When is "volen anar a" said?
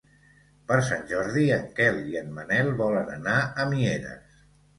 2.81-3.69